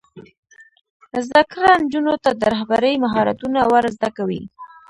زده 1.25 1.41
کړه 1.51 1.71
نجونو 1.83 2.13
ته 2.23 2.29
د 2.39 2.43
رهبرۍ 2.53 2.93
مهارتونه 3.05 3.59
ور 3.71 3.85
زده 3.95 4.09
کوي. 4.17 4.41